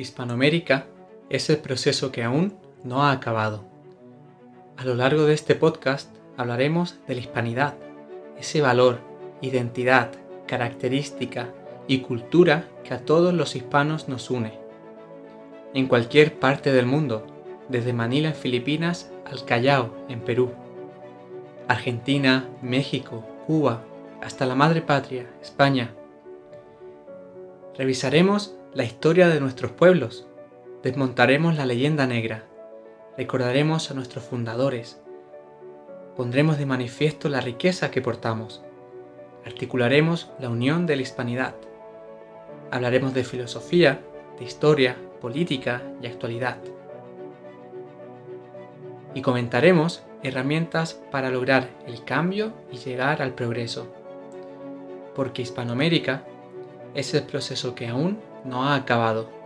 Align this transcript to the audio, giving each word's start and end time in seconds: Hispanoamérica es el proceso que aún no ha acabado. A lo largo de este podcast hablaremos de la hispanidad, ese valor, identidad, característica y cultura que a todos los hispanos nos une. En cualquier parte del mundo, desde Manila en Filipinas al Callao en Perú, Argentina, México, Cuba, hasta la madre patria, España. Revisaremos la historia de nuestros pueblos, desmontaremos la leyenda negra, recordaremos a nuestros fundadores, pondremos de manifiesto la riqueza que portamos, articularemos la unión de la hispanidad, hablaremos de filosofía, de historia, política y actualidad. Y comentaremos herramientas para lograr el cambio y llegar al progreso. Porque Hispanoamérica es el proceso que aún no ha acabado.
Hispanoamérica 0.00 0.86
es 1.28 1.50
el 1.50 1.58
proceso 1.58 2.10
que 2.10 2.24
aún 2.24 2.54
no 2.84 3.02
ha 3.02 3.12
acabado. 3.12 3.64
A 4.76 4.84
lo 4.84 4.94
largo 4.94 5.24
de 5.24 5.34
este 5.34 5.54
podcast 5.54 6.14
hablaremos 6.36 6.98
de 7.06 7.14
la 7.14 7.20
hispanidad, 7.20 7.74
ese 8.38 8.62
valor, 8.62 9.00
identidad, 9.42 10.10
característica 10.46 11.52
y 11.86 11.98
cultura 11.98 12.68
que 12.82 12.94
a 12.94 13.04
todos 13.04 13.34
los 13.34 13.54
hispanos 13.56 14.08
nos 14.08 14.30
une. 14.30 14.58
En 15.74 15.86
cualquier 15.86 16.38
parte 16.38 16.72
del 16.72 16.86
mundo, 16.86 17.26
desde 17.68 17.92
Manila 17.92 18.28
en 18.28 18.34
Filipinas 18.34 19.10
al 19.30 19.44
Callao 19.44 19.94
en 20.08 20.20
Perú, 20.20 20.50
Argentina, 21.68 22.48
México, 22.62 23.24
Cuba, 23.46 23.84
hasta 24.20 24.46
la 24.46 24.54
madre 24.54 24.82
patria, 24.82 25.26
España. 25.40 25.94
Revisaremos 27.76 28.56
la 28.72 28.84
historia 28.84 29.28
de 29.28 29.40
nuestros 29.40 29.72
pueblos, 29.72 30.28
desmontaremos 30.84 31.56
la 31.56 31.66
leyenda 31.66 32.06
negra, 32.06 32.44
recordaremos 33.16 33.90
a 33.90 33.94
nuestros 33.94 34.22
fundadores, 34.22 35.02
pondremos 36.16 36.56
de 36.56 36.66
manifiesto 36.66 37.28
la 37.28 37.40
riqueza 37.40 37.90
que 37.90 38.00
portamos, 38.00 38.62
articularemos 39.44 40.30
la 40.38 40.50
unión 40.50 40.86
de 40.86 40.94
la 40.94 41.02
hispanidad, 41.02 41.56
hablaremos 42.70 43.12
de 43.12 43.24
filosofía, 43.24 44.02
de 44.38 44.44
historia, 44.44 44.96
política 45.20 45.82
y 46.00 46.06
actualidad. 46.06 46.58
Y 49.14 49.22
comentaremos 49.22 50.04
herramientas 50.22 50.94
para 51.10 51.30
lograr 51.30 51.70
el 51.88 52.04
cambio 52.04 52.52
y 52.70 52.76
llegar 52.76 53.20
al 53.20 53.34
progreso. 53.34 53.92
Porque 55.16 55.42
Hispanoamérica 55.42 56.22
es 56.94 57.12
el 57.14 57.24
proceso 57.24 57.74
que 57.74 57.88
aún 57.88 58.29
no 58.44 58.62
ha 58.64 58.74
acabado. 58.76 59.39